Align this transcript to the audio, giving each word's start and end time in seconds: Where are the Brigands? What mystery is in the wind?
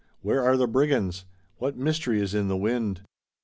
Where 0.23 0.43
are 0.43 0.57
the 0.57 0.65
Brigands? 0.67 1.25
What 1.59 1.77
mystery 1.77 2.21
is 2.21 2.33
in 2.33 2.47
the 2.47 2.57
wind? 2.57 3.01